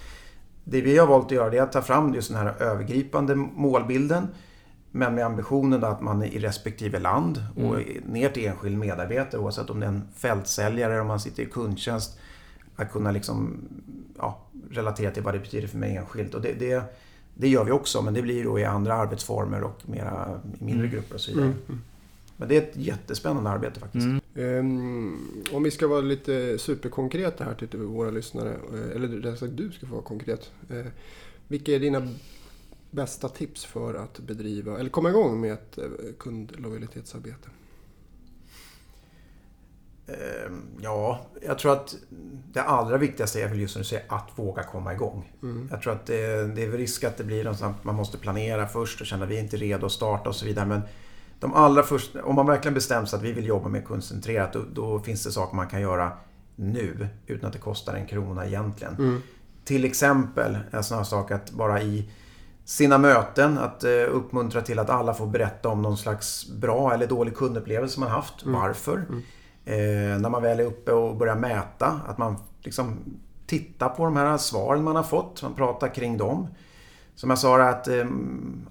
[0.63, 4.28] det vi har valt att göra är att ta fram just den här övergripande målbilden.
[4.91, 8.04] Men med ambitionen att man i respektive land och Mm.
[8.06, 11.45] ner till enskild medarbetare oavsett om det är en fältsäljare eller om man sitter i
[11.45, 12.19] kundtjänst.
[12.76, 13.58] Att kunna liksom,
[14.17, 14.39] ja,
[14.71, 16.34] relatera till vad det betyder för mig enskilt.
[16.34, 16.84] Och det, det,
[17.34, 20.86] det gör vi också men det blir då i andra arbetsformer och mera i mindre
[20.88, 20.91] Mm.
[20.95, 21.45] grupper och så vidare.
[21.45, 21.82] Mm.
[22.38, 24.06] Men det är ett jättespännande arbete faktiskt.
[24.06, 24.21] Mm.
[24.36, 29.58] Ehm, om vi ska vara lite superkonkreta här till våra lyssnare, eh, eller rättare sagt
[29.58, 30.52] du ska få vara konkret.
[30.69, 30.86] Eh,
[31.48, 32.08] vilka är dina
[32.91, 35.84] bästa tips för att bedriva, eller komma igång med ett eh,
[36.19, 37.50] kundlojalitetsarbete?
[40.08, 41.96] Ehm, Ja, jag tror att
[42.52, 45.32] det allra viktigaste är väl just som du säger att våga komma igång.
[45.43, 45.67] Mm.
[45.72, 49.02] Jag tror att det, det är risk att det blir någonstans man måste planera först
[49.02, 50.65] och känna att vi är inte redo att starta och så vidare.
[50.65, 50.82] Men
[51.43, 54.62] de allra första, om man verkligen bestämmer sig att vi vill jobba med kundcentrerat då,
[54.73, 56.12] då finns det saker man kan göra
[56.56, 58.95] nu utan att det kostar en krona egentligen.
[58.95, 59.21] Mm.
[59.63, 62.10] Till exempel en sån här sak att bara i
[62.65, 67.08] sina möten att eh, uppmuntra till att alla får berätta om någon slags bra eller
[67.08, 68.43] dålig kundupplevelse man haft.
[68.43, 68.62] Mm.
[68.62, 69.06] Varför?
[69.10, 69.21] Mm.
[69.65, 72.99] Eh, när man väl är uppe och börjar mäta, att man liksom
[73.45, 76.47] tittar på de här svaren man har fått, man pratar kring dem.
[77.15, 78.06] Som jag sa att eh,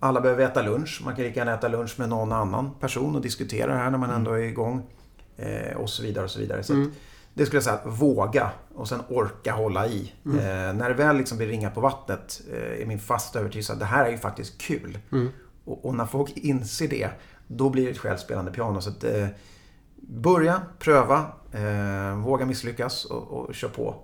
[0.00, 1.02] alla behöver äta lunch.
[1.04, 3.98] Man kan lika gärna äta lunch med någon annan person och diskutera det här när
[3.98, 4.82] man ändå är igång.
[5.36, 6.62] Eh, och så vidare och så vidare.
[6.62, 6.86] Så Mm.
[6.86, 6.92] att,
[7.34, 10.12] det skulle jag säga, att våga och sen orka hålla i.
[10.26, 10.38] Mm.
[10.38, 13.78] Eh, när det väl liksom blir ringa på vattnet eh, är min fasta övertygelse att
[13.78, 14.98] det här är ju faktiskt kul.
[15.12, 15.28] Mm.
[15.64, 17.08] Och, och när folk inser det,
[17.46, 18.80] då blir det ett självspelande piano.
[18.80, 19.26] Så att, eh,
[19.96, 23.94] börja, pröva, eh, våga misslyckas och, och kör på.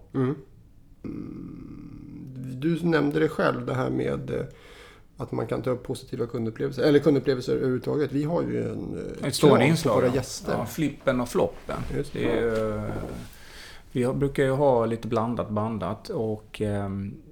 [2.61, 4.45] Du nämnde det själv, det här med eh,
[5.17, 8.13] att man kan ta upp positiva kundupplevelser, eller kundupplevelser överhuvudtaget.
[8.13, 9.95] Vi har ju en eh, Ett stående på inslag.
[9.95, 10.53] våra gäster.
[10.53, 11.77] Ja, flippen och floppen.
[11.97, 12.19] Just det.
[12.19, 12.93] Det ju, eh,
[13.93, 16.89] vi brukar ju ha lite blandat bandat och eh,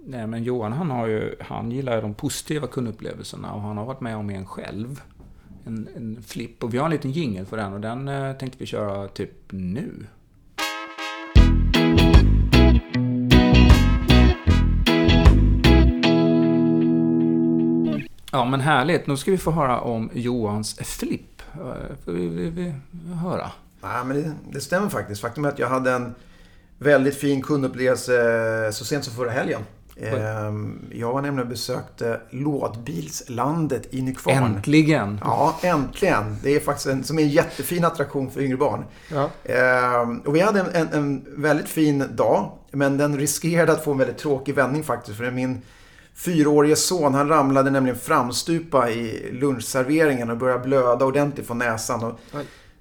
[0.07, 3.85] nej, men Johan han, har ju, han gillar ju de positiva kundupplevelserna och han har
[3.85, 5.01] varit med om en själv.
[5.65, 8.07] En, en flipp och vi har en liten jingel för den och den
[8.39, 10.07] tänkte vi köra typ nu.
[18.37, 19.07] Ja, men härligt.
[19.07, 21.43] Nu ska vi få höra om Johans flipp.
[21.55, 21.61] Eh,
[22.05, 22.73] Får vi, vi, vi
[23.23, 23.51] höra.
[23.83, 25.21] Nej, men det, det stämmer faktiskt.
[25.21, 26.15] Faktum är att jag hade en
[26.79, 29.61] väldigt fin kundupplevelse så sent som förra helgen.
[30.01, 34.45] Ehm, Jag var nämligen och besökte lådbilslandet i Nykvarn.
[34.45, 35.21] Äntligen!
[35.25, 36.37] Ja, äntligen.
[36.43, 38.85] Det är faktiskt en, som är en jättefin attraktion för yngre barn.
[39.13, 39.31] Ja.
[39.45, 43.93] Ehm, och vi hade en, en, en väldigt fin dag, men den riskerade att få
[43.93, 45.17] en väldigt tråkig vändning faktiskt.
[45.19, 45.63] För min
[46.17, 52.15] fyraårige son, han ramlade nämligen framstupa i lunchserveringen och började blöda ordentligt från näsan.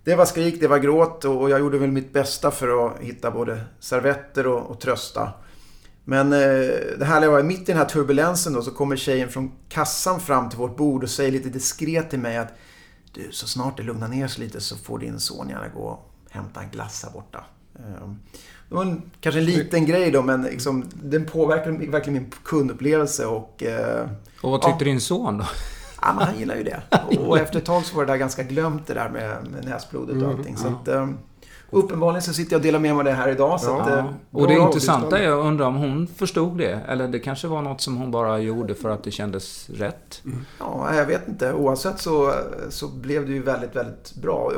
[0.03, 3.31] Det var skrik, det var gråt och jag gjorde väl mitt bästa för att hitta
[3.31, 5.31] både servetter och, och trösta.
[6.03, 6.39] Men eh,
[6.97, 10.49] det härliga var, mitt i den här turbulensen då så kommer tjejen från kassan fram
[10.49, 12.53] till vårt bord och säger lite diskret till mig att
[13.13, 16.11] Du, så snart det lugnar ner sig lite så får din son gärna gå och
[16.29, 17.45] hämta en glass här borta.
[17.75, 18.09] Eh,
[18.69, 23.25] Det var en, kanske en liten grej då men liksom, den påverkade verkligen min kundupplevelse
[23.25, 24.07] och eh,
[24.41, 25.45] Och vad tyckte din son då?
[26.01, 26.81] Ja, men han gillar ju det.
[27.19, 30.23] Och efter ett tag så var det där ganska glömt det där med, med näsblodet
[30.23, 30.57] och allting.
[30.57, 31.07] Så att, eh,
[31.69, 33.61] uppenbarligen så sitter jag och delar med mig av det här idag.
[33.61, 33.81] Så Ja.
[33.81, 34.13] att, eh, Ja.
[34.31, 36.79] Och det intressanta är, jag undrar om hon förstod det?
[36.87, 40.21] Eller det kanske var något som hon bara gjorde för att det kändes rätt?
[40.59, 41.53] Ja, jag vet inte.
[41.53, 42.33] Oavsett så,
[42.69, 44.51] så blev det ju väldigt, väldigt bra.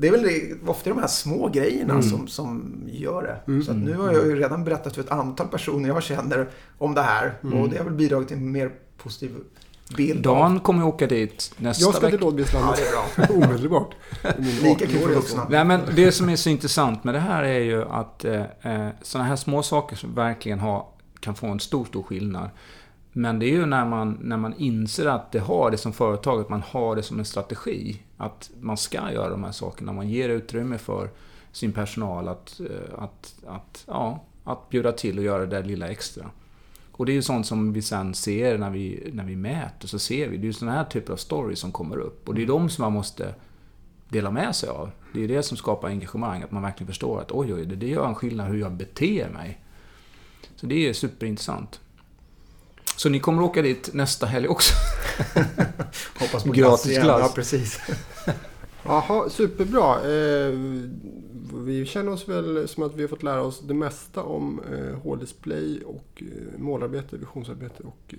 [0.00, 3.62] Det är väl det, ofta de här små grejerna som, som gör det.
[3.62, 6.94] Så att nu har jag ju redan berättat för ett antal personer jag känner om
[6.94, 7.34] det här.
[7.42, 9.30] Och det har väl bidragit till en mer positiv
[9.96, 10.22] bild.
[10.22, 12.24] Dan kommer åka dit nästa Jag ska till vecka.
[12.24, 13.46] Lådbilslandet Ja, det är bra.
[13.46, 13.94] omedelbart.
[14.62, 15.42] Lika kul för 18-åriga vuxna.
[15.42, 15.46] son.
[15.50, 18.88] Nej, men det som är så intressant med det här är ju att eh, eh,
[19.02, 20.86] sådana här små saker som verkligen har,
[21.20, 22.50] kan få en stor, stor skillnad.
[23.12, 26.40] Men det är ju när man, när man inser att det har det som företag,
[26.40, 28.02] att man har det som en strategi.
[28.20, 29.92] Att man ska göra de här sakerna.
[29.92, 31.10] Man ger utrymme för
[31.52, 35.88] sin personal att, eh, att, att, ja, att bjuda till och göra det där lilla
[35.88, 36.30] extra.
[36.92, 39.98] Och det är ju sånt som vi sen ser när vi, när vi mäter, så
[39.98, 40.36] ser vi.
[40.36, 42.28] Det är ju sådana här typer av stories som kommer upp.
[42.28, 43.34] Och det är de som man måste
[44.08, 44.90] dela med sig av.
[45.14, 48.06] Det är det som skapar engagemang, att man verkligen förstår att oj, oj, det gör
[48.06, 49.60] en skillnad hur jag beter mig.
[50.56, 51.80] Så det är superintressant.
[52.96, 54.74] Så ni kommer åka dit nästa helg också?
[56.20, 57.02] Hoppas på Gratis glass igen.
[57.02, 57.20] glass.
[57.20, 57.80] Ja, precis.
[58.84, 59.96] Jaha, superbra.
[59.96, 60.54] Eh,
[61.64, 64.98] vi känner oss väl som att vi har fått lära oss det mesta om eh,
[65.02, 68.14] hårddisplay och eh, målarbete, visionsarbete och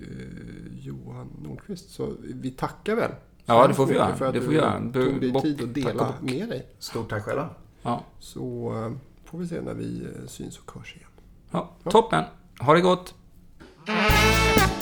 [0.80, 1.90] Johan Nordqvist.
[1.90, 3.10] Så vi tackar väl.
[3.44, 4.16] Ja, det får vi göra.
[4.16, 4.80] För att Det får du göra.
[4.92, 6.20] tog dig tid att tack dela och bock.
[6.20, 6.66] med dig.
[6.78, 7.48] Stort tack själva.
[7.82, 8.04] Ja.
[8.18, 8.92] Så eh,
[9.30, 11.08] får vi se när vi eh, syns och hörs igen.
[11.50, 11.70] ja.
[11.90, 12.24] Toppen!
[12.60, 13.14] Ha det gott!
[13.86, 14.81] Thank